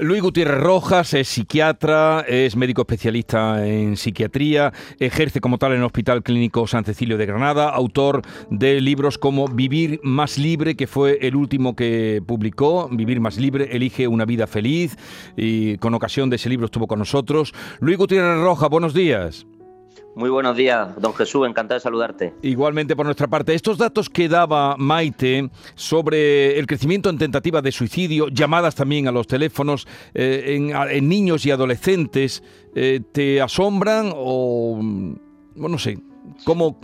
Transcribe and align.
Luis 0.00 0.22
Gutiérrez 0.22 0.60
Rojas 0.60 1.12
es 1.14 1.26
psiquiatra, 1.26 2.24
es 2.28 2.54
médico 2.54 2.82
especialista 2.82 3.66
en 3.66 3.96
psiquiatría, 3.96 4.72
ejerce 5.00 5.40
como 5.40 5.58
tal 5.58 5.72
en 5.72 5.78
el 5.78 5.84
Hospital 5.84 6.22
Clínico 6.22 6.68
San 6.68 6.84
Cecilio 6.84 7.18
de 7.18 7.26
Granada, 7.26 7.68
autor 7.70 8.22
de 8.48 8.80
libros 8.80 9.18
como 9.18 9.48
Vivir 9.48 9.98
más 10.04 10.38
libre, 10.38 10.76
que 10.76 10.86
fue 10.86 11.18
el 11.22 11.34
último 11.34 11.74
que 11.74 12.22
publicó, 12.24 12.88
Vivir 12.92 13.20
más 13.20 13.38
libre, 13.38 13.70
elige 13.74 14.06
una 14.06 14.24
vida 14.24 14.46
feliz, 14.46 14.96
y 15.36 15.78
con 15.78 15.94
ocasión 15.94 16.30
de 16.30 16.36
ese 16.36 16.48
libro 16.48 16.66
estuvo 16.66 16.86
con 16.86 17.00
nosotros. 17.00 17.52
Luis 17.80 17.98
Gutiérrez 17.98 18.40
Rojas, 18.40 18.70
buenos 18.70 18.94
días. 18.94 19.48
Muy 20.18 20.30
buenos 20.30 20.56
días, 20.56 21.00
don 21.00 21.14
Jesús, 21.14 21.46
encantado 21.46 21.78
de 21.78 21.80
saludarte. 21.80 22.34
Igualmente 22.42 22.96
por 22.96 23.06
nuestra 23.06 23.28
parte, 23.28 23.54
estos 23.54 23.78
datos 23.78 24.10
que 24.10 24.28
daba 24.28 24.74
Maite 24.76 25.48
sobre 25.76 26.58
el 26.58 26.66
crecimiento 26.66 27.08
en 27.08 27.18
tentativa 27.18 27.62
de 27.62 27.70
suicidio, 27.70 28.26
llamadas 28.26 28.74
también 28.74 29.06
a 29.06 29.12
los 29.12 29.28
teléfonos 29.28 29.86
eh, 30.14 30.58
en, 30.90 31.08
niños 31.08 31.46
y 31.46 31.52
adolescentes, 31.52 32.42
eh, 32.74 33.00
¿te 33.12 33.40
asombran 33.40 34.10
o, 34.12 34.80
bueno, 35.54 35.68
no 35.68 35.78
sé, 35.78 36.00
¿Cómo 36.44 36.78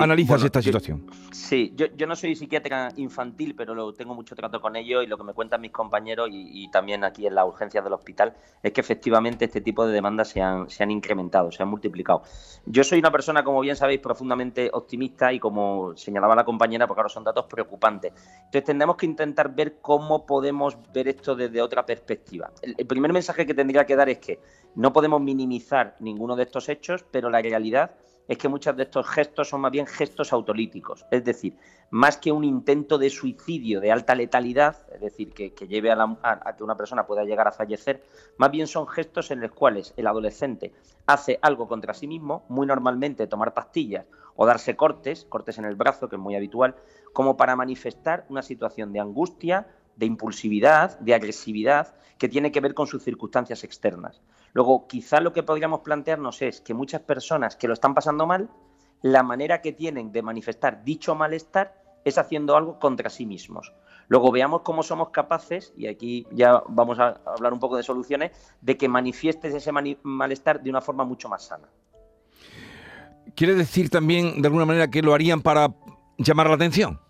analizas 0.00 0.42
esta 0.44 0.62
situación? 0.62 1.06
sí, 1.32 1.74
yo, 1.76 2.06
no 2.06 2.16
soy 2.16 2.34
psiquiatra 2.34 2.88
infantil, 2.96 3.54
pero 3.56 3.74
lo, 3.74 3.92
tengo 3.92 4.14
mucho 4.14 4.34
trato 4.34 4.60
con 4.60 4.76
ello 4.76 5.02
y 5.02 5.06
lo 5.06 5.16
que 5.16 5.24
me 5.24 5.32
cuentan 5.32 5.60
mis 5.60 5.70
compañeros 5.70 6.28
y, 6.30 6.68
también 6.68 7.04
aquí 7.04 7.26
en 7.26 7.34
las 7.34 7.46
urgencias 7.46 7.84
del 7.84 7.92
hospital 7.92 8.34
es 8.62 8.72
que 8.72 8.80
efectivamente 8.80 9.44
este 9.44 9.60
tipo 9.60 9.86
de 9.86 9.92
demandas 9.92 10.28
se 10.28 10.40
han, 10.40 10.68
se 10.68 10.82
han 10.82 10.90
incrementado, 10.90 11.52
se 11.52 11.62
han 11.62 11.68
multiplicado. 11.68 12.22
Yo 12.66 12.82
soy 12.82 12.98
una 12.98 13.12
persona, 13.12 13.44
como 13.44 13.60
bien 13.60 13.76
sabéis, 13.76 14.00
profundamente 14.00 14.70
optimista 14.72 15.32
y 15.32 15.38
como 15.38 15.96
señalaba 15.96 16.34
la 16.34 16.44
compañera, 16.44 16.86
porque 16.86 17.00
ahora 17.00 17.08
son 17.10 17.24
datos 17.24 17.46
preocupantes. 17.46 18.12
Entonces 18.36 18.64
tendremos 18.64 18.96
que 18.96 19.06
intentar 19.06 19.54
ver 19.54 19.78
cómo 19.80 20.26
podemos 20.26 20.76
ver 20.92 21.08
esto 21.08 21.36
desde 21.36 21.60
otra 21.60 21.84
perspectiva. 21.86 22.50
el 22.62 22.86
primer 22.86 23.12
mensaje 23.12 23.46
que 23.46 23.54
tendría 23.54 23.84
que 23.84 23.96
dar 23.96 24.08
es 24.08 24.18
que 24.18 24.40
no 24.74 24.92
podemos 24.92 25.20
minimizar 25.20 25.96
ninguno 26.00 26.34
de 26.34 26.42
estos 26.42 26.68
hechos, 26.68 27.04
pero 27.10 27.30
la 27.30 27.40
realidad 27.40 27.92
es 28.26 28.38
que 28.38 28.48
muchos 28.48 28.76
de 28.76 28.84
estos 28.84 29.06
gestos 29.06 29.48
son 29.48 29.60
más 29.60 29.70
bien 29.70 29.86
gestos 29.86 30.32
autolíticos, 30.32 31.04
es 31.10 31.24
decir, 31.24 31.56
más 31.90 32.16
que 32.16 32.32
un 32.32 32.44
intento 32.44 32.98
de 32.98 33.10
suicidio 33.10 33.80
de 33.80 33.92
alta 33.92 34.14
letalidad, 34.14 34.76
es 34.92 35.00
decir, 35.00 35.32
que, 35.32 35.50
lleve 35.66 35.92
a, 35.92 36.54
que 36.56 36.64
una 36.64 36.76
persona 36.76 37.06
pueda 37.06 37.24
llegar 37.24 37.46
a 37.46 37.52
fallecer, 37.52 38.02
más 38.38 38.50
bien 38.50 38.66
son 38.66 38.86
gestos 38.86 39.30
en 39.30 39.40
los 39.40 39.52
cuales 39.52 39.92
el 39.96 40.06
adolescente 40.06 40.72
hace 41.06 41.38
algo 41.42 41.68
contra 41.68 41.94
sí 41.94 42.06
mismo, 42.06 42.44
muy 42.48 42.66
normalmente 42.66 43.26
tomar 43.26 43.54
pastillas 43.54 44.06
o 44.36 44.46
darse 44.46 44.76
cortes, 44.76 45.26
cortes 45.28 45.58
en 45.58 45.66
el 45.66 45.76
brazo, 45.76 46.08
que 46.08 46.16
es 46.16 46.22
muy 46.22 46.34
habitual, 46.34 46.74
como 47.12 47.36
para 47.36 47.56
manifestar 47.56 48.24
una 48.28 48.42
situación 48.42 48.92
de 48.92 49.00
angustia, 49.00 49.68
de 49.96 50.06
impulsividad, 50.06 50.98
de 50.98 51.14
agresividad, 51.14 51.94
que 52.18 52.28
tiene 52.28 52.52
que 52.52 52.60
ver 52.60 52.74
con 52.74 52.86
sus 52.86 53.02
circunstancias 53.02 53.64
externas. 53.64 54.20
Luego, 54.54 54.86
quizá 54.86 55.20
lo 55.20 55.32
que 55.32 55.42
podríamos 55.42 55.80
plantearnos 55.80 56.40
es 56.40 56.60
que 56.60 56.72
muchas 56.74 57.02
personas 57.02 57.56
que 57.56 57.68
lo 57.68 57.74
están 57.74 57.92
pasando 57.92 58.24
mal, 58.24 58.48
la 59.02 59.22
manera 59.22 59.60
que 59.60 59.72
tienen 59.72 60.12
de 60.12 60.22
manifestar 60.22 60.82
dicho 60.84 61.14
malestar 61.14 61.74
es 62.04 62.18
haciendo 62.18 62.56
algo 62.56 62.78
contra 62.78 63.10
sí 63.10 63.26
mismos. 63.26 63.74
Luego 64.08 64.30
veamos 64.30 64.62
cómo 64.62 64.82
somos 64.82 65.10
capaces, 65.10 65.72
y 65.76 65.88
aquí 65.88 66.26
ya 66.30 66.62
vamos 66.68 66.98
a 66.98 67.20
hablar 67.26 67.52
un 67.52 67.58
poco 67.58 67.76
de 67.76 67.82
soluciones, 67.82 68.30
de 68.60 68.76
que 68.76 68.88
manifiestes 68.88 69.54
ese 69.54 69.72
malestar 70.02 70.62
de 70.62 70.70
una 70.70 70.80
forma 70.80 71.04
mucho 71.04 71.28
más 71.28 71.44
sana. 71.44 71.68
¿Quiere 73.34 73.54
decir 73.54 73.90
también, 73.90 74.40
de 74.40 74.46
alguna 74.46 74.66
manera, 74.66 74.88
que 74.88 75.02
lo 75.02 75.14
harían 75.14 75.42
para 75.42 75.74
llamar 76.18 76.48
la 76.48 76.54
atención? 76.54 77.00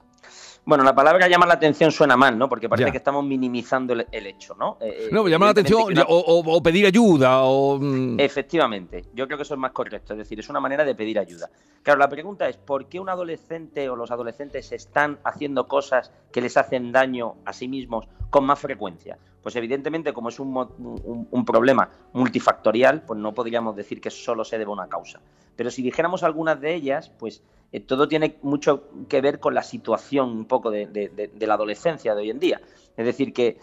Bueno, 0.67 0.83
la 0.83 0.95
palabra 0.95 1.29
llamar 1.29 1.48
la 1.48 1.55
atención 1.55 1.93
suena 1.93 2.17
mal, 2.17 2.39
¿no? 2.39 2.48
Porque 2.48 2.69
parece 2.69 2.91
que 2.91 2.97
estamos 2.97 3.23
minimizando 3.25 3.93
el, 3.93 4.27
hecho, 4.27 4.55
¿no? 4.55 4.79
Eh, 4.81 5.09
no, 5.12 5.29
llamar 5.29 5.48
la 5.48 5.51
atención 5.51 5.95
o, 6.06 6.62
pedir 6.62 6.87
ayuda 6.87 7.43
o... 7.43 7.79
Mm. 7.79 8.19
Efectivamente, 8.19 9.05
yo 9.12 9.27
creo 9.27 9.37
que 9.37 9.43
eso 9.43 9.55
es 9.55 9.61
más 9.61 9.73
correcto, 9.73 10.15
es 10.15 10.19
decir, 10.19 10.41
es 10.41 10.48
una 10.48 10.61
manera 10.61 10.84
de 10.84 10.95
pedir 10.95 11.19
ayuda. 11.19 11.51
Claro, 11.83 12.01
la 12.01 12.09
pregunta 12.09 12.48
es, 12.48 12.56
¿por 12.56 12.87
qué 12.87 12.98
un 12.98 13.11
adolescente 13.11 13.91
o 13.91 13.97
los 13.97 14.11
adolescentes 14.11 14.72
están 14.72 15.19
haciendo 15.22 15.69
cosas 15.69 16.11
que 16.33 16.41
les 16.41 16.56
hacen 16.56 16.93
daño 16.93 17.34
a 17.44 17.53
sí 17.53 17.69
mismos 17.69 18.09
con 18.31 18.47
más 18.47 18.59
frecuencia? 18.59 19.19
Pues 19.44 19.56
evidentemente, 19.56 20.15
como 20.15 20.31
es 20.31 20.41
un, 20.41 21.44
problema 21.44 21.91
multifactorial, 22.15 23.03
pues 23.03 23.21
no 23.21 23.34
podríamos 23.34 23.77
decir 23.77 24.00
que 24.00 24.09
solo 24.09 24.43
se 24.43 24.56
debe 24.56 24.71
a 24.71 24.72
una 24.72 24.88
causa. 24.88 25.21
Pero 25.55 25.71
si 25.71 25.82
dijéramos 25.82 26.22
algunas 26.22 26.59
de 26.62 26.75
ellas, 26.75 27.10
pues 27.10 27.43
eh, 27.71 27.81
todo 27.81 28.09
tiene 28.09 28.38
mucho 28.41 28.88
que 29.06 29.21
ver 29.21 29.41
con 29.41 29.53
la 29.53 29.62
situación 29.62 30.31
un 30.31 30.47
poco 30.47 30.71
de, 30.71 31.31
la 31.38 31.55
adolescencia 31.55 32.15
de 32.15 32.22
hoy 32.22 32.31
en 32.31 32.38
día. 32.38 32.62
Es 32.97 33.05
decir, 33.05 33.34
que, 33.34 33.59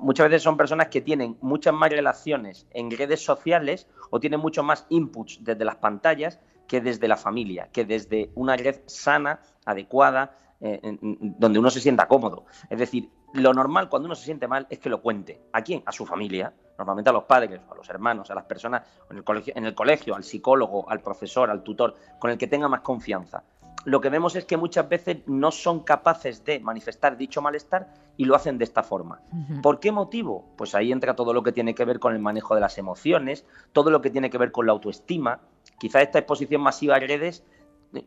muchas 0.00 0.30
veces 0.30 0.42
son 0.42 0.56
personas 0.56 0.88
que 0.88 1.02
tienen 1.02 1.36
muchas 1.42 1.74
más 1.74 1.90
relaciones 1.90 2.66
en 2.70 2.90
redes 2.90 3.22
sociales 3.22 3.86
o 4.08 4.18
tienen 4.18 4.40
mucho 4.40 4.62
más 4.62 4.86
inputs 4.88 5.40
desde 5.44 5.66
las 5.66 5.76
pantallas 5.76 6.40
que 6.66 6.80
desde 6.80 7.06
la 7.06 7.18
familia, 7.18 7.68
que 7.70 7.84
desde 7.84 8.30
una 8.34 8.56
red 8.56 8.80
sana, 8.86 9.42
adecuada, 9.66 10.38
eh, 10.64 10.96
donde 11.00 11.58
uno 11.58 11.70
se 11.70 11.80
sienta 11.80 12.06
cómodo. 12.06 12.44
Es 12.70 12.78
decir, 12.78 13.10
lo 13.34 13.52
normal 13.52 13.88
cuando 13.88 14.06
uno 14.06 14.14
se 14.14 14.24
siente 14.24 14.46
mal 14.46 14.68
es 14.70 14.78
que 14.78 14.88
lo 14.88 15.02
cuente. 15.02 15.40
¿A 15.52 15.62
quién? 15.62 15.82
A 15.86 15.90
su 15.90 16.06
familia, 16.06 16.52
normalmente 16.78 17.10
a 17.10 17.12
los 17.12 17.24
padres, 17.24 17.60
a 17.68 17.74
los 17.74 17.88
hermanos, 17.90 18.30
a 18.30 18.34
las 18.36 18.44
personas 18.44 18.82
en 19.10 19.16
el, 19.16 19.24
colegio, 19.24 19.52
en 19.56 19.64
el 19.64 19.74
colegio, 19.74 20.14
al 20.14 20.22
psicólogo, 20.22 20.88
al 20.88 21.00
profesor, 21.00 21.50
al 21.50 21.64
tutor, 21.64 21.96
con 22.20 22.30
el 22.30 22.38
que 22.38 22.46
tenga 22.46 22.68
más 22.68 22.82
confianza. 22.82 23.42
Lo 23.84 24.00
que 24.00 24.08
vemos 24.08 24.36
es 24.36 24.44
que 24.44 24.56
muchas 24.56 24.88
veces 24.88 25.18
no 25.26 25.50
son 25.50 25.80
capaces 25.80 26.44
de 26.44 26.60
manifestar 26.60 27.16
dicho 27.16 27.42
malestar 27.42 27.92
y 28.16 28.24
lo 28.24 28.36
hacen 28.36 28.56
de 28.56 28.64
esta 28.64 28.84
forma. 28.84 29.20
¿Por 29.62 29.80
qué 29.80 29.90
motivo? 29.90 30.44
Pues 30.56 30.76
ahí 30.76 30.92
entra 30.92 31.16
todo 31.16 31.32
lo 31.32 31.42
que 31.42 31.50
tiene 31.50 31.74
que 31.74 31.84
ver 31.84 31.98
con 31.98 32.12
el 32.12 32.20
manejo 32.20 32.54
de 32.54 32.60
las 32.60 32.78
emociones, 32.78 33.44
todo 33.72 33.90
lo 33.90 34.00
que 34.00 34.10
tiene 34.10 34.30
que 34.30 34.38
ver 34.38 34.52
con 34.52 34.66
la 34.66 34.72
autoestima. 34.72 35.40
Quizá 35.80 36.00
esta 36.00 36.20
exposición 36.20 36.62
masiva 36.62 36.94
a 36.94 37.00
redes 37.00 37.44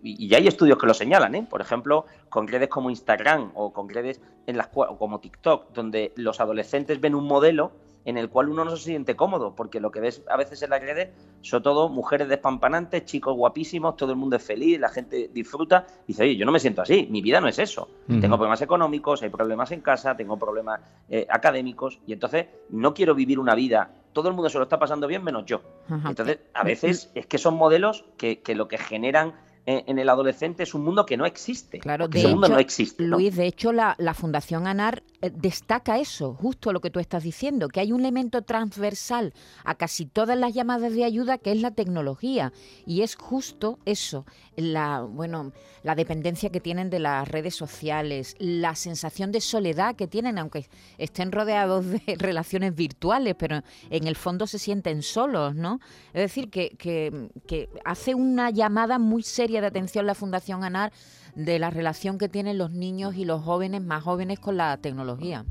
y 0.02 0.28
ya 0.28 0.38
hay 0.38 0.48
estudios 0.48 0.78
que 0.78 0.88
lo 0.88 0.94
señalan, 0.94 1.36
¿eh? 1.36 1.48
por 1.50 1.62
ejemplo, 1.62 2.06
con 2.30 2.48
redes 2.48 2.70
como 2.70 2.90
Instagram 2.90 3.52
o 3.54 3.72
con 3.72 3.90
redes 3.90 4.22
en 4.48 4.58
las 4.58 4.68
como 4.68 5.20
TikTok, 5.20 5.74
donde 5.74 6.12
los 6.16 6.40
adolescentes 6.40 7.00
ven 7.00 7.16
un 7.16 7.26
modelo 7.26 7.72
en 8.06 8.18
el 8.18 8.30
cual 8.30 8.50
uno 8.50 8.64
no 8.64 8.76
se 8.78 8.84
siente 8.84 9.16
cómodo, 9.16 9.56
porque 9.56 9.80
lo 9.80 9.92
que 9.92 10.00
ves 10.00 10.24
a 10.30 10.38
veces 10.38 10.62
en 10.62 10.70
las 10.70 10.82
redes 10.82 11.10
son 11.42 11.64
todo 11.64 11.90
mujeres 11.90 12.30
despampanantes, 12.30 13.06
chicos 13.06 13.36
guapísimos, 13.36 13.98
todo 13.98 14.12
el 14.12 14.18
mundo 14.18 14.36
es 14.36 14.44
feliz, 14.44 14.80
la 14.80 14.90
gente 14.90 15.30
disfruta, 15.34 15.88
y 16.04 16.14
dice, 16.14 16.24
oye, 16.24 16.36
yo 16.36 16.46
no 16.46 16.52
me 16.52 16.60
siento 16.60 16.84
así, 16.84 17.08
mi 17.10 17.22
vida 17.22 17.42
no 17.42 17.48
es 17.48 17.58
eso. 17.58 17.90
Tengo 18.08 18.38
problemas 18.38 18.62
económicos, 18.62 19.24
hay 19.24 19.30
problemas 19.30 19.72
en 19.72 19.82
casa, 19.82 20.16
tengo 20.16 20.38
problemas 20.38 20.82
eh, 21.10 21.26
académicos, 21.30 22.00
y 22.06 22.14
entonces 22.14 22.46
no 22.70 22.94
quiero 22.94 23.16
vivir 23.16 23.40
una 23.40 23.56
vida, 23.56 23.90
todo 24.14 24.30
el 24.30 24.36
mundo 24.36 24.50
se 24.50 24.60
lo 24.60 24.64
está 24.64 24.78
pasando 24.78 25.08
bien 25.08 25.24
menos 25.24 25.46
yo. 25.46 25.62
Entonces, 25.90 26.40
a 26.54 26.64
veces 26.64 27.12
es 27.16 27.26
que 27.26 27.40
son 27.40 27.56
modelos 27.56 28.06
que, 28.18 28.40
que 28.42 28.56
lo 28.56 28.68
que 28.68 28.78
generan 28.78 29.34
en 29.66 30.00
el 30.00 30.10
adolescente 30.10 30.64
es 30.64 30.74
un 30.74 30.84
mundo 30.84 31.06
que 31.06 31.18
no 31.18 31.26
existe. 31.26 31.80
Claro, 31.80 32.08
de 32.08 32.20
hecho, 32.20 32.36
no 32.36 32.60
existe. 32.60 33.04
Luis, 33.04 33.36
de 33.36 33.48
hecho, 33.48 33.72
la, 33.72 33.96
Fundación 34.14 34.68
ANAR 34.68 35.04
destaca 35.22 36.00
eso, 36.00 36.34
justo 36.34 36.72
lo 36.72 36.82
que 36.82 36.90
tú 36.90 37.00
estás 37.00 37.24
diciendo, 37.24 37.68
que 37.68 37.80
hay 37.80 37.92
un 37.92 38.02
elemento 38.02 38.44
transversal 38.44 39.34
a 39.64 39.76
casi 39.76 40.06
todas 40.06 40.38
las 40.38 40.54
llamadas 40.54 40.94
de 40.94 41.04
ayuda 41.04 41.38
que 41.38 41.52
es 41.52 41.62
la 41.62 41.72
tecnología. 41.72 42.54
Y 42.86 43.02
es 43.02 43.16
justo 43.16 43.80
eso, 43.86 44.26
la, 44.56 45.02
bueno, 45.02 45.52
la 45.84 45.96
dependencia 45.96 46.50
que 46.50 46.60
tienen 46.60 46.90
de 46.90 47.00
las 47.00 47.28
redes 47.28 47.56
sociales, 47.56 48.36
la 48.40 48.76
sensación 48.76 49.32
de 49.32 49.42
soledad 49.42 49.96
que 49.96 50.08
tienen, 50.08 50.38
aunque 50.38 50.68
estén 50.98 51.32
rodeados 51.32 51.86
de 51.86 52.02
relaciones 52.18 52.76
virtuales, 52.76 53.36
pero 53.38 53.62
en 53.90 54.08
el 54.08 54.16
fondo 54.16 54.48
se 54.48 54.60
sienten 54.60 55.02
solos, 55.02 55.56
¿no? 55.56 55.80
Es 56.14 56.22
decir, 56.22 56.50
que, 56.50 56.76
que, 56.78 57.30
que 57.48 57.70
hace 57.84 58.16
una 58.16 58.50
llamada 58.50 59.00
muy 59.00 59.24
seria 59.24 59.62
de 59.62 59.68
atención 59.68 60.06
la 60.06 60.16
Fundación 60.16 60.64
ANAR 60.64 60.92
de 61.36 61.60
la 61.60 61.70
relación 61.70 62.18
que 62.18 62.30
tienen 62.30 62.58
los 62.58 62.72
niños 62.72 63.16
y 63.16 63.26
los 63.26 63.44
jóvenes 63.44 63.82
más 63.82 64.04
jóvenes 64.04 64.40
con 64.40 64.58
la 64.58 64.78
tecnología. 64.78 65.46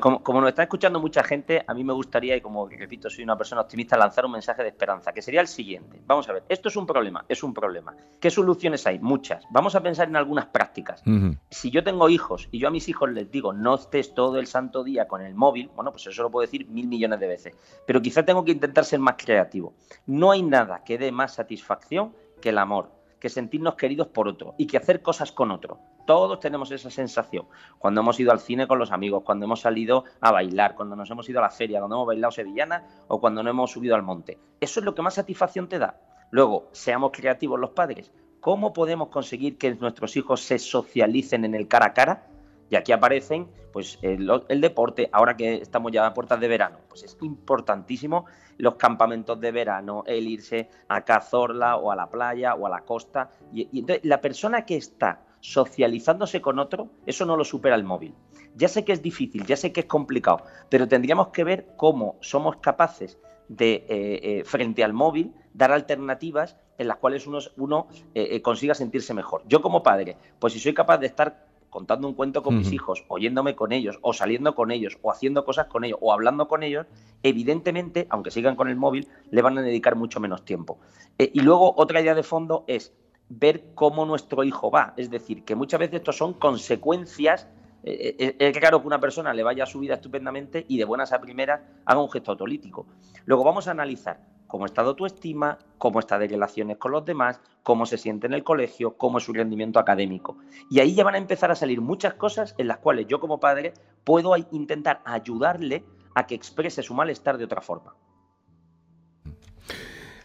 como, 0.00 0.22
como, 0.22 0.40
nos 0.40 0.48
está 0.48 0.62
escuchando 0.62 0.98
mucha 0.98 1.22
gente, 1.22 1.62
a 1.66 1.74
mí 1.74 1.84
me 1.84 1.92
gustaría, 1.92 2.34
y 2.34 2.40
como 2.40 2.66
repito, 2.66 3.10
soy 3.10 3.24
una 3.24 3.36
persona 3.36 3.60
optimista, 3.60 3.98
lanzar 3.98 4.24
un 4.24 4.32
mensaje 4.32 4.62
de 4.62 4.70
esperanza, 4.70 5.12
que 5.12 5.20
sería 5.20 5.42
el 5.42 5.46
siguiente. 5.46 6.00
Vamos 6.06 6.26
a 6.30 6.32
ver, 6.32 6.44
esto 6.48 6.70
es 6.70 6.76
un 6.76 6.86
problema, 6.86 7.24
es 7.28 7.42
un 7.42 7.52
problema. 7.52 7.94
¿Qué 8.18 8.30
soluciones 8.30 8.86
hay? 8.86 8.98
Muchas. 8.98 9.44
Vamos 9.50 9.74
a 9.74 9.82
pensar 9.82 10.08
en 10.08 10.16
algunas 10.16 10.46
prácticas. 10.46 11.02
Si 11.50 11.70
yo 11.70 11.84
tengo 11.84 12.08
hijos 12.08 12.48
y 12.50 12.58
yo 12.58 12.68
a 12.68 12.70
mis 12.70 12.88
hijos 12.88 13.10
les 13.12 13.30
digo, 13.30 13.52
no 13.52 13.74
estés 13.74 14.14
todo 14.14 14.38
el 14.38 14.46
santo 14.46 14.82
día 14.82 15.06
con 15.06 15.20
el 15.20 15.34
móvil, 15.34 15.70
bueno, 15.76 15.92
pues 15.92 16.06
eso 16.06 16.22
lo 16.22 16.30
puedo 16.30 16.46
decir 16.46 16.66
mil 16.68 16.88
millones 16.88 17.20
de 17.20 17.28
veces. 17.28 17.56
Pero 17.86 18.00
quizá 18.00 18.24
tengo 18.24 18.42
que 18.42 18.52
intentar 18.52 18.86
ser 18.86 19.00
más 19.00 19.16
creativo. 19.18 19.74
No 20.06 20.30
hay 20.30 20.42
nada 20.42 20.82
que 20.82 20.96
dé 20.96 21.12
más 21.12 21.34
satisfacción 21.34 22.14
que 22.40 22.48
el 22.48 22.58
amor, 22.58 22.90
que 23.22 23.28
sentirnos 23.28 23.76
queridos 23.76 24.08
por 24.08 24.26
otro 24.26 24.56
y 24.58 24.66
que 24.66 24.76
hacer 24.76 25.00
cosas 25.00 25.30
con 25.30 25.52
otro. 25.52 25.78
Todos 26.08 26.40
tenemos 26.40 26.72
esa 26.72 26.90
sensación. 26.90 27.46
Cuando 27.78 28.00
hemos 28.00 28.18
ido 28.18 28.32
al 28.32 28.40
cine 28.40 28.66
con 28.66 28.80
los 28.80 28.90
amigos, 28.90 29.22
cuando 29.24 29.44
hemos 29.44 29.60
salido 29.60 30.02
a 30.20 30.32
bailar, 30.32 30.74
cuando 30.74 30.96
nos 30.96 31.08
hemos 31.08 31.28
ido 31.28 31.38
a 31.38 31.42
la 31.42 31.50
feria, 31.50 31.78
cuando 31.78 31.94
hemos 31.94 32.08
bailado 32.08 32.32
sevillana 32.32 32.84
o 33.06 33.20
cuando 33.20 33.44
no 33.44 33.50
hemos 33.50 33.70
subido 33.70 33.94
al 33.94 34.02
monte. 34.02 34.40
Eso 34.60 34.80
es 34.80 34.84
lo 34.84 34.96
que 34.96 35.02
más 35.02 35.14
satisfacción 35.14 35.68
te 35.68 35.78
da. 35.78 36.00
Luego, 36.32 36.68
seamos 36.72 37.12
creativos 37.12 37.60
los 37.60 37.70
padres. 37.70 38.10
¿Cómo 38.40 38.72
podemos 38.72 39.06
conseguir 39.06 39.56
que 39.56 39.72
nuestros 39.76 40.16
hijos 40.16 40.40
se 40.40 40.58
socialicen 40.58 41.44
en 41.44 41.54
el 41.54 41.68
cara 41.68 41.86
a 41.86 41.92
cara? 41.94 42.26
Y 42.72 42.76
aquí 42.76 42.90
aparecen 42.90 43.48
pues 43.70 43.98
el, 44.00 44.26
deporte, 44.62 45.10
ahora 45.12 45.36
que 45.36 45.56
estamos 45.56 45.92
ya 45.92 46.06
a 46.06 46.14
puertas 46.14 46.40
de 46.40 46.48
verano, 46.48 46.78
pues 46.88 47.02
es 47.02 47.18
importantísimo 47.20 48.24
los 48.56 48.76
campamentos 48.76 49.38
de 49.38 49.52
verano, 49.52 50.04
el 50.06 50.26
irse 50.26 50.70
a 50.88 51.02
Cazorla 51.02 51.76
o 51.76 51.90
a 51.90 51.96
la 51.96 52.08
playa 52.08 52.54
o 52.54 52.66
a 52.66 52.70
la 52.70 52.80
costa. 52.80 53.30
Y, 53.52 53.68
entonces 53.78 54.02
la 54.06 54.22
persona 54.22 54.64
que 54.64 54.76
está 54.76 55.20
socializándose 55.40 56.40
con 56.40 56.58
otro, 56.58 56.88
eso 57.04 57.26
no 57.26 57.36
lo 57.36 57.44
supera 57.44 57.74
el 57.74 57.84
móvil. 57.84 58.14
Ya 58.56 58.68
sé 58.68 58.86
que 58.86 58.92
es 58.92 59.02
difícil, 59.02 59.44
ya 59.44 59.56
sé 59.56 59.70
que 59.70 59.80
es 59.80 59.86
complicado, 59.86 60.42
pero 60.70 60.88
tendríamos 60.88 61.28
que 61.28 61.44
ver 61.44 61.74
cómo 61.76 62.16
somos 62.22 62.56
capaces 62.56 63.18
de, 63.48 63.74
eh, 63.74 63.84
eh, 64.22 64.44
frente 64.46 64.82
al 64.82 64.94
móvil, 64.94 65.34
dar 65.52 65.72
alternativas 65.72 66.56
en 66.78 66.88
las 66.88 66.96
cuales 66.96 67.26
uno, 67.26 67.38
uno 67.58 67.88
eh, 68.14 68.40
consiga 68.40 68.72
sentirse 68.74 69.12
mejor. 69.12 69.42
Yo 69.46 69.60
como 69.60 69.82
padre, 69.82 70.16
pues 70.38 70.54
si 70.54 70.58
soy 70.58 70.72
capaz 70.72 70.96
de 70.96 71.08
estar 71.08 71.51
contando 71.72 72.06
un 72.06 72.12
cuento 72.12 72.42
con 72.42 72.58
mis 72.58 72.70
hijos, 72.70 73.06
oyéndome 73.08 73.56
con 73.56 73.72
ellos, 73.72 73.98
o 74.02 74.12
saliendo 74.12 74.54
con 74.54 74.70
ellos, 74.70 74.98
o 75.00 75.10
haciendo 75.10 75.42
cosas 75.42 75.68
con 75.68 75.84
ellos, 75.84 75.98
o 76.02 76.12
hablando 76.12 76.46
con 76.46 76.62
ellos, 76.62 76.86
evidentemente, 77.22 78.06
aunque 78.10 78.30
sigan 78.30 78.56
con 78.56 78.68
el 78.68 78.76
móvil, 78.76 79.08
le 79.30 79.40
van 79.40 79.56
a 79.56 79.62
dedicar 79.62 79.96
mucho 79.96 80.20
menos 80.20 80.44
tiempo. 80.44 80.78
y 81.16 81.40
luego 81.40 81.72
otra 81.78 82.02
idea 82.02 82.14
de 82.14 82.22
fondo 82.22 82.64
es 82.66 82.92
ver 83.30 83.72
cómo 83.74 84.04
nuestro 84.04 84.44
hijo 84.44 84.70
va. 84.70 84.92
Es 84.98 85.10
decir, 85.10 85.44
que 85.44 85.54
muchas 85.54 85.80
veces 85.80 85.96
esto 85.96 86.12
son 86.12 86.34
consecuencias. 86.34 87.48
Eh, 87.84 88.16
eh, 88.18 88.36
es 88.38 88.58
claro 88.58 88.82
que 88.82 88.86
una 88.86 89.00
persona 89.00 89.32
le 89.32 89.42
vaya 89.42 89.64
a 89.64 89.66
su 89.66 89.78
vida 89.80 89.94
estupendamente 89.94 90.66
y 90.68 90.76
de 90.76 90.84
buenas 90.84 91.12
a 91.14 91.22
primeras 91.22 91.62
haga 91.86 92.02
un 92.02 92.10
gesto 92.10 92.32
autolítico. 92.32 92.86
Luego 93.24 93.44
vamos 93.44 93.66
a 93.66 93.70
analizar 93.70 94.20
cómo 94.52 94.66
está 94.66 94.82
de 94.82 94.88
autoestima, 94.88 95.58
cómo 95.78 95.98
está 95.98 96.18
de 96.18 96.28
relaciones 96.28 96.76
con 96.76 96.92
los 96.92 97.06
demás, 97.06 97.40
cómo 97.62 97.86
se 97.86 97.96
siente 97.96 98.26
en 98.26 98.34
el 98.34 98.44
colegio, 98.44 98.98
cómo 98.98 99.16
es 99.16 99.24
su 99.24 99.32
rendimiento 99.32 99.78
académico. 99.78 100.36
Y 100.70 100.80
ahí 100.80 100.94
ya 100.94 101.04
van 101.04 101.14
a 101.14 101.18
empezar 101.18 101.50
a 101.50 101.54
salir 101.54 101.80
muchas 101.80 102.12
cosas 102.12 102.54
en 102.58 102.68
las 102.68 102.76
cuales 102.76 103.06
yo 103.08 103.18
como 103.18 103.40
padre 103.40 103.72
puedo 104.04 104.36
intentar 104.36 105.00
ayudarle 105.06 105.86
a 106.14 106.26
que 106.26 106.34
exprese 106.34 106.82
su 106.82 106.92
malestar 106.92 107.38
de 107.38 107.44
otra 107.44 107.62
forma. 107.62 107.94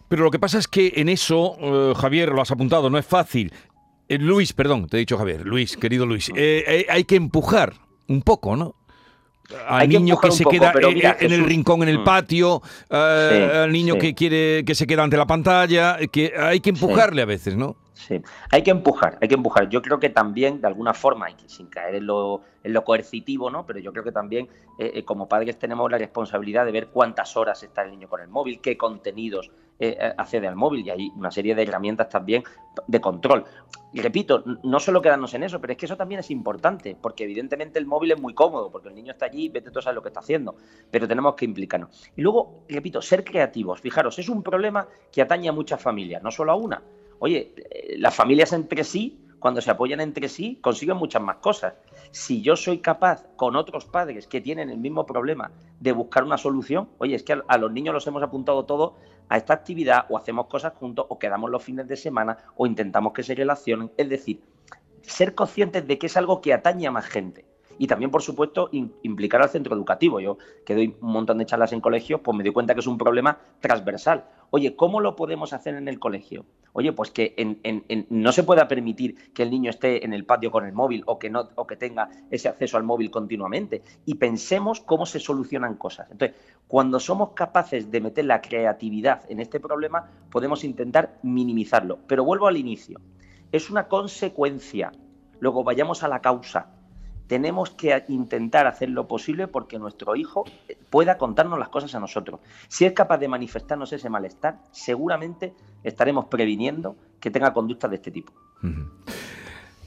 Pero 0.09 0.25
lo 0.25 0.29
que 0.29 0.39
pasa 0.39 0.57
es 0.57 0.67
que 0.67 0.91
en 0.97 1.07
eso, 1.07 1.55
eh, 1.61 1.93
Javier, 1.95 2.33
lo 2.33 2.41
has 2.41 2.51
apuntado, 2.51 2.89
no 2.89 2.97
es 2.97 3.05
fácil. 3.05 3.53
Eh, 4.09 4.17
Luis, 4.17 4.51
perdón, 4.51 4.87
te 4.87 4.97
he 4.97 4.99
dicho 4.99 5.17
Javier, 5.17 5.45
Luis, 5.45 5.77
querido 5.77 6.05
Luis, 6.05 6.29
eh, 6.35 6.85
hay 6.89 7.05
que 7.05 7.15
empujar 7.15 7.75
un 8.09 8.21
poco, 8.23 8.57
¿no? 8.57 8.75
Al 9.67 9.87
niño 9.87 10.19
que, 10.19 10.31
se 10.31 10.43
queda 10.43 10.73
en 11.19 11.31
el 11.31 11.45
rincón, 11.45 11.83
en 11.83 11.89
el 11.89 11.99
mm. 11.99 12.03
patio, 12.03 12.61
al 12.89 13.71
niño 13.71 13.97
que 13.97 14.13
quiere 14.13 14.65
que 14.65 14.75
se 14.75 14.85
queda 14.85 15.03
ante 15.03 15.17
la 15.17 15.25
pantalla, 15.25 15.97
que 16.11 16.33
hay 16.37 16.59
que 16.59 16.71
empujarle 16.71 17.21
a 17.21 17.25
veces, 17.25 17.55
¿no? 17.55 17.77
Sí, 17.93 18.21
hay 18.51 18.61
que 18.61 18.71
empujar, 18.71 19.17
hay 19.21 19.27
que 19.27 19.33
empujar. 19.33 19.69
Yo 19.69 19.81
creo 19.81 19.99
que 19.99 20.09
también, 20.09 20.61
de 20.61 20.67
alguna 20.67 20.93
forma, 20.93 21.27
sin 21.47 21.67
caer 21.67 21.95
en 21.95 22.05
lo, 22.05 22.41
en 22.63 22.71
lo 22.71 22.83
coercitivo, 22.83 23.49
¿no? 23.49 23.65
Pero 23.65 23.79
yo 23.79 23.91
creo 23.91 24.03
que 24.03 24.11
también, 24.11 24.47
eh, 24.77 24.91
eh, 24.95 25.03
como 25.03 25.27
padres, 25.27 25.57
tenemos 25.57 25.89
la 25.89 25.97
responsabilidad 25.97 26.65
de 26.65 26.71
ver 26.71 26.87
cuántas 26.87 27.35
horas 27.35 27.63
está 27.63 27.81
el 27.81 27.91
niño 27.91 28.07
con 28.07 28.21
el 28.21 28.27
móvil, 28.27 28.59
qué 28.61 28.77
contenidos 28.77 29.49
eh, 29.79 30.13
accede 30.17 30.47
al 30.47 30.55
móvil 30.55 30.85
y 30.85 30.89
hay 30.89 31.11
una 31.15 31.31
serie 31.31 31.53
de 31.53 31.63
herramientas 31.63 32.09
también 32.09 32.43
de 32.87 33.01
control. 33.01 33.45
Y 33.93 34.01
repito, 34.01 34.43
no 34.63 34.79
solo 34.79 35.01
quedarnos 35.01 35.33
en 35.33 35.43
eso, 35.43 35.61
pero 35.61 35.73
es 35.73 35.77
que 35.77 35.85
eso 35.85 35.95
también 35.95 36.19
es 36.19 36.29
importante, 36.29 36.97
porque 36.99 37.23
evidentemente 37.23 37.79
el 37.79 37.85
móvil 37.85 38.11
es 38.11 38.19
muy 38.19 38.33
cómodo, 38.33 38.69
porque 38.71 38.89
el 38.89 38.95
niño 38.95 39.11
está 39.11 39.25
allí, 39.25 39.49
vete 39.49 39.71
tú 39.71 39.81
sabes 39.81 39.95
lo 39.95 40.01
que 40.01 40.09
está 40.09 40.19
haciendo, 40.19 40.55
pero 40.91 41.07
tenemos 41.07 41.35
que 41.35 41.45
implicarnos. 41.45 42.11
Y 42.15 42.21
luego, 42.21 42.63
repito, 42.67 43.01
ser 43.01 43.23
creativos. 43.23 43.81
Fijaros, 43.81 44.19
es 44.19 44.29
un 44.29 44.43
problema 44.43 44.87
que 45.11 45.21
atañe 45.21 45.49
a 45.49 45.53
muchas 45.53 45.81
familias, 45.81 46.21
no 46.21 46.31
solo 46.31 46.51
a 46.51 46.55
una. 46.55 46.81
Oye, 47.19 47.53
eh, 47.57 47.95
las 47.97 48.13
familias 48.13 48.53
entre 48.53 48.83
sí, 48.83 49.26
cuando 49.39 49.61
se 49.61 49.71
apoyan 49.71 49.99
entre 49.99 50.29
sí, 50.29 50.57
consiguen 50.61 50.97
muchas 50.97 51.21
más 51.21 51.37
cosas. 51.37 51.75
Si 52.11 52.41
yo 52.41 52.55
soy 52.55 52.79
capaz 52.79 53.25
con 53.35 53.55
otros 53.55 53.85
padres 53.85 54.27
que 54.27 54.41
tienen 54.41 54.69
el 54.69 54.77
mismo 54.77 55.05
problema 55.05 55.51
de 55.79 55.91
buscar 55.91 56.23
una 56.23 56.37
solución, 56.37 56.89
oye, 56.97 57.15
es 57.15 57.23
que 57.23 57.39
a, 57.47 57.57
los 57.57 57.71
niños 57.71 57.93
los 57.93 58.07
hemos 58.07 58.23
apuntado 58.23 58.65
todos 58.65 58.93
a 59.29 59.37
esta 59.37 59.53
actividad 59.53 60.05
o 60.09 60.17
hacemos 60.17 60.47
cosas 60.47 60.73
juntos 60.73 61.05
o 61.09 61.19
quedamos 61.19 61.51
los 61.51 61.63
fines 61.63 61.87
de 61.87 61.95
semana 61.95 62.37
o 62.55 62.65
intentamos 62.65 63.13
que 63.13 63.23
se 63.23 63.35
relacionen. 63.35 63.91
Es 63.97 64.09
decir, 64.09 64.41
ser 65.01 65.35
conscientes 65.35 65.87
de 65.87 65.97
que 65.97 66.07
es 66.07 66.17
algo 66.17 66.41
que 66.41 66.53
atañe 66.53 66.87
a 66.87 66.91
más 66.91 67.05
gente 67.05 67.45
y 67.79 67.87
también, 67.87 68.11
por 68.11 68.21
supuesto, 68.21 68.69
implicar 68.71 69.41
al 69.41 69.49
centro 69.49 69.75
educativo. 69.75 70.19
Yo 70.19 70.37
que 70.65 70.75
doy 70.75 70.95
un 70.99 71.11
montón 71.11 71.37
de 71.37 71.45
charlas 71.45 71.73
en 71.73 71.81
colegios, 71.81 72.21
pues 72.23 72.35
me 72.35 72.43
doy 72.43 72.53
cuenta 72.53 72.73
que 72.73 72.79
es 72.79 72.87
un 72.87 72.97
problema 72.97 73.39
transversal. 73.59 74.25
Oye, 74.49 74.75
¿cómo 74.75 74.99
lo 74.99 75.15
podemos 75.15 75.53
hacer 75.53 75.75
en 75.75 75.87
el 75.87 75.99
colegio? 75.99 76.45
Oye, 76.73 76.93
pues 76.93 77.11
que 77.11 77.35
no 78.09 78.31
se 78.31 78.43
pueda 78.43 78.67
permitir 78.67 79.33
que 79.33 79.43
el 79.43 79.51
niño 79.51 79.69
esté 79.69 80.05
en 80.05 80.13
el 80.13 80.25
patio 80.25 80.51
con 80.51 80.65
el 80.65 80.73
móvil 80.73 81.03
o 81.05 81.17
que, 81.17 81.29
no, 81.29 81.49
o 81.55 81.65
que 81.65 81.75
tenga 81.75 82.09
ese 82.29 82.47
acceso 82.47 82.77
al 82.77 82.83
móvil 82.83 83.09
continuamente. 83.11 83.83
Y 84.05 84.15
pensemos 84.15 84.81
cómo 84.81 85.05
se 85.05 85.19
solucionan 85.19 85.75
cosas. 85.75 86.09
Entonces, 86.11 86.37
cuando 86.67 86.99
somos 86.99 87.31
capaces 87.31 87.89
de 87.91 88.01
meter 88.01 88.25
la 88.25 88.41
creatividad 88.41 89.23
en 89.29 89.39
este 89.39 89.59
problema, 89.59 90.09
podemos 90.31 90.63
intentar 90.63 91.17
minimizarlo. 91.23 91.99
Pero 92.07 92.23
vuelvo 92.23 92.47
al 92.47 92.57
inicio. 92.57 92.99
Es 93.51 93.69
una 93.69 93.87
consecuencia. 93.87 94.91
Luego 95.39 95.63
vayamos 95.63 96.03
a 96.03 96.07
la 96.07 96.19
causa 96.19 96.76
tenemos 97.27 97.69
que 97.71 98.03
intentar 98.07 98.67
hacer 98.67 98.89
lo 98.89 99.07
posible 99.07 99.47
porque 99.47 99.79
nuestro 99.79 100.15
hijo 100.15 100.45
pueda 100.89 101.17
contarnos 101.17 101.59
las 101.59 101.69
cosas 101.69 101.93
a 101.95 101.99
nosotros. 101.99 102.39
Si 102.67 102.85
es 102.85 102.93
capaz 102.93 103.17
de 103.17 103.27
manifestarnos 103.27 103.91
ese 103.93 104.09
malestar, 104.09 104.59
seguramente 104.71 105.53
estaremos 105.83 106.25
previniendo 106.25 106.95
que 107.19 107.29
tenga 107.31 107.53
conductas 107.53 107.89
de 107.91 107.95
este 107.97 108.11
tipo. 108.11 108.31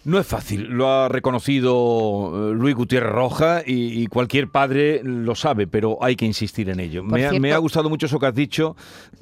No 0.03 0.19
es 0.19 0.27
fácil, 0.27 0.65
lo 0.65 0.89
ha 0.89 1.09
reconocido 1.11 2.51
eh, 2.51 2.55
Luis 2.55 2.75
Gutiérrez 2.75 3.13
Roja 3.13 3.63
y, 3.67 4.07
cualquier 4.07 4.49
padre 4.49 5.03
lo 5.05 5.35
sabe, 5.35 5.67
pero 5.67 5.99
hay 6.03 6.17
que 6.17 6.25
insistir 6.25 6.71
en 6.71 6.81
ello. 6.81 7.05
me 7.05 7.53
ha 7.53 7.59
gustado 7.59 7.91
mucho 7.91 8.07
eso 8.07 8.19
que 8.19 8.27
has 8.27 8.35
dicho, 8.35 8.77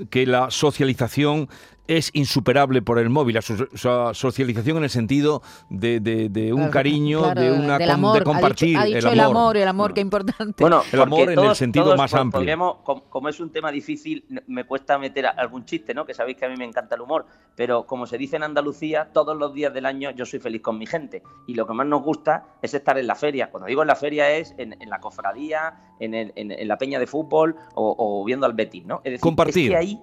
que 0.09 0.25
la 0.25 0.51
socialización 0.51 1.49
es 1.89 2.11
insuperable 2.13 2.83
por 2.83 2.99
el 2.99 3.09
móvil, 3.09 3.35
la 3.37 4.15
socialización 4.15 4.77
en 4.77 4.85
el 4.85 4.91
sentido 4.91 5.43
de, 5.71 6.53
un 6.55 6.69
cariño, 6.69 7.35
de 7.35 7.51
una 7.51 7.79
de 7.79 8.23
compartir. 8.23 8.77
Ha 8.77 8.85
dicho, 8.85 9.11
el, 9.11 9.21
amor, 9.21 9.57
el 9.57 9.67
amor, 9.67 9.95
que 9.95 10.03
importante. 10.03 10.63
Bueno, 10.63 10.83
el 10.93 11.01
amor 11.01 11.33
en 11.33 11.39
el 11.39 11.57
sentido 11.57 11.97
más 11.97 12.13
amplio. 12.15 12.81
como, 12.85 13.29
es 13.29 13.41
un 13.41 13.51
tema 13.51 13.73
difícil, 13.73 14.25
me 14.47 14.65
cuesta 14.65 14.99
meter 14.99 15.27
algún 15.27 15.65
chiste, 15.65 15.95
¿no? 15.95 16.05
Que 16.05 16.13
sabéis 16.13 16.37
que 16.37 16.45
a 16.45 16.49
mí 16.51 16.57
me 16.57 16.67
encanta 16.67 16.95
el 16.95 17.01
humor, 17.01 17.27
pero 17.57 17.87
como 17.87 18.07
se 18.07 18.19
dice 18.19 18.37
en 18.37 18.43
Andalucía, 18.43 19.09
todos 19.13 19.37
los 19.37 19.55
días 19.55 19.73
del 19.73 19.87
año 19.87 20.11
yo 20.11 20.27
soy 20.27 20.41
feliz 20.41 20.61
con 20.61 20.79
mi 20.79 20.87
gente 20.87 21.23
y 21.47 21.55
lo 21.55 21.67
que 21.67 21.73
más 21.73 21.87
nos 21.87 22.03
gusta 22.03 22.45
es 22.61 22.75
estar 22.75 22.99
en 22.99 23.07
la 23.07 23.15
feria. 23.15 23.51
Cuando 23.51 23.67
digo 23.67 23.81
en 23.81 23.89
la 23.89 23.97
feria 23.97 24.31
es 24.31 24.55
en, 24.59 24.77
la 24.89 25.01
cofradía, 25.01 25.97
en, 26.01 26.69
la 26.69 26.77
peña 26.77 26.99
de 26.99 27.07
fútbol 27.07 27.57
o, 27.75 28.23
viendo 28.27 28.45
al 28.45 28.53
Betis, 28.53 28.85
¿no? 28.85 28.97
Es 28.99 29.13
decir, 29.13 29.21
compartir. 29.21 29.65
Es 29.65 29.71
que 29.71 29.77
ahí 29.77 30.03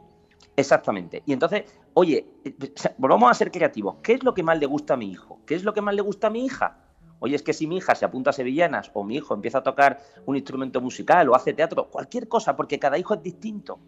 Exactamente. 0.56 1.22
Y 1.26 1.34
entonces, 1.34 1.66
oye, 1.94 2.26
volvamos 2.98 3.30
a 3.30 3.34
ser 3.34 3.52
creativos. 3.52 3.98
¿Qué 4.02 4.14
es 4.14 4.24
lo 4.24 4.34
que 4.34 4.44
más 4.44 4.58
le 4.58 4.66
gusta 4.66 4.94
a 4.94 4.98
mi 4.98 5.12
hijo? 5.12 5.40
¿Qué 5.46 5.56
es 5.56 5.64
lo 5.64 5.74
que 5.74 5.82
más 5.82 5.96
le 5.96 6.02
gusta 6.02 6.28
a 6.28 6.30
mi 6.30 6.46
hija? 6.46 6.80
Oye, 7.20 7.36
es 7.36 7.44
que 7.44 7.54
si 7.54 7.68
mi 7.68 7.78
hija 7.78 7.96
se 7.96 8.06
apunta 8.06 8.30
a 8.30 8.34
sevillanas 8.34 8.92
o 8.94 9.04
mi 9.04 9.16
hijo 9.16 9.34
empieza 9.34 9.60
a 9.60 9.64
tocar 9.64 10.00
un 10.26 10.36
instrumento 10.36 10.82
musical 10.82 11.30
o 11.30 11.36
hace 11.36 11.54
teatro, 11.54 11.90
cualquier 11.90 12.28
cosa, 12.28 12.56
porque 12.56 12.80
cada 12.80 12.98
hijo 12.98 13.14
es 13.14 13.24
distinto. 13.24 13.80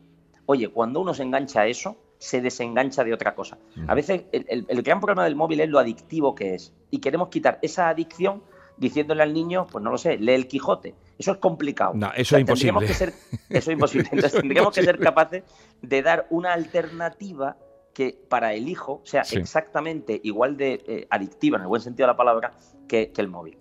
Oye, 0.45 0.69
cuando 0.69 1.01
uno 1.01 1.13
se 1.13 1.23
engancha 1.23 1.61
a 1.61 1.67
eso, 1.67 1.97
se 2.17 2.41
desengancha 2.41 3.03
de 3.03 3.13
otra 3.13 3.35
cosa. 3.35 3.57
A 3.87 3.93
veces 3.93 4.23
el, 4.31 4.65
el 4.67 4.81
gran 4.81 4.99
problema 4.99 5.25
del 5.25 5.35
móvil 5.35 5.59
es 5.59 5.69
lo 5.69 5.77
adictivo 5.77 6.33
que 6.35 6.55
es. 6.55 6.73
Y 6.89 6.99
queremos 6.99 7.27
quitar 7.27 7.59
esa 7.61 7.89
adicción 7.89 8.43
diciéndole 8.77 9.23
al 9.23 9.33
niño, 9.33 9.67
pues 9.71 9.83
no 9.83 9.91
lo 9.91 9.97
sé, 9.97 10.17
lee 10.17 10.33
el 10.33 10.47
Quijote. 10.47 10.95
Eso 11.17 11.31
es 11.31 11.37
complicado. 11.37 11.93
No, 11.95 12.11
eso 12.15 12.35
es 12.35 12.41
imposible. 12.41 12.85
Que 12.85 12.93
ser, 12.93 13.13
eso 13.49 13.71
es 13.71 13.73
imposible. 13.73 14.07
Entonces 14.11 14.39
tendríamos 14.39 14.73
que 14.73 14.83
ser 14.83 14.99
capaces 14.99 15.43
de 15.81 16.01
dar 16.01 16.27
una 16.29 16.53
alternativa 16.53 17.57
que 17.97 18.15
para 18.29 18.53
el 18.53 18.69
hijo 18.69 19.01
sea 19.05 19.23
exactamente 19.31 20.21
igual 20.23 20.55
de 20.55 20.83
eh, 20.85 21.07
adictiva, 21.09 21.57
en 21.57 21.63
el 21.63 21.67
buen 21.67 21.81
sentido 21.81 22.05
de 22.05 22.13
la 22.13 22.15
palabra, 22.15 22.53
que, 22.87 23.11
el 23.17 23.27
móvil. 23.27 23.57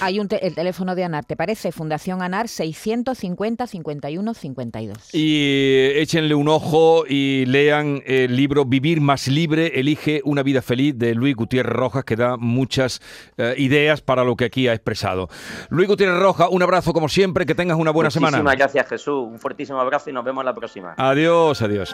Hay 0.00 0.20
un 0.20 0.28
el 0.30 0.54
teléfono 0.54 0.94
de 0.94 1.04
ANAR, 1.04 1.24
¿te 1.24 1.36
parece? 1.36 1.72
Fundación 1.72 2.22
ANAR 2.22 2.48
650 2.48 3.66
51 3.66 4.34
52. 4.34 5.14
Y 5.14 5.88
échenle 5.94 6.34
un 6.34 6.48
ojo 6.48 7.04
y 7.08 7.46
lean 7.46 8.02
el 8.04 8.36
libro 8.36 8.66
Vivir 8.66 9.00
más 9.00 9.26
libre, 9.26 9.80
elige 9.80 10.20
una 10.24 10.42
vida 10.42 10.60
feliz 10.60 10.98
de 10.98 11.14
Luis 11.14 11.34
Gutiérrez 11.34 11.72
Rojas, 11.72 12.04
que 12.04 12.16
da 12.16 12.36
muchas 12.36 13.00
eh, 13.38 13.54
ideas 13.56 14.02
para 14.02 14.22
lo 14.22 14.36
que 14.36 14.44
aquí 14.44 14.68
ha 14.68 14.74
expresado. 14.74 15.30
Luis 15.70 15.88
Gutiérrez 15.88 16.20
Rojas, 16.20 16.48
un 16.50 16.62
abrazo 16.62 16.92
como 16.92 17.08
siempre, 17.08 17.46
que 17.46 17.54
tengas 17.54 17.78
una 17.78 17.90
buena 17.90 18.10
semana. 18.10 18.36
Muchísimas 18.36 18.56
gracias 18.58 18.88
Jesús, 18.88 19.28
un 19.28 19.38
fuertísimo 19.38 19.80
abrazo 19.80 20.10
y 20.10 20.12
nos 20.12 20.24
vemos 20.24 20.44
la 20.44 20.54
próxima. 20.54 20.94
Adiós, 20.98 21.62
adiós. 21.62 21.90